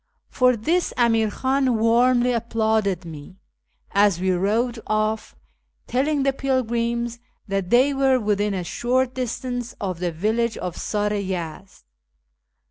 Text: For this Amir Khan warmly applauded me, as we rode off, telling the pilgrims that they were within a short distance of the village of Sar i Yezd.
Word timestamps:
For 0.29 0.55
this 0.55 0.95
Amir 0.97 1.29
Khan 1.29 1.77
warmly 1.77 2.31
applauded 2.31 3.05
me, 3.05 3.37
as 3.91 4.19
we 4.19 4.31
rode 4.31 4.79
off, 4.87 5.35
telling 5.85 6.23
the 6.23 6.33
pilgrims 6.33 7.19
that 7.47 7.69
they 7.69 7.93
were 7.93 8.19
within 8.19 8.55
a 8.55 8.63
short 8.63 9.13
distance 9.13 9.73
of 9.79 9.99
the 9.99 10.11
village 10.11 10.57
of 10.57 10.75
Sar 10.75 11.13
i 11.13 11.21
Yezd. 11.23 11.83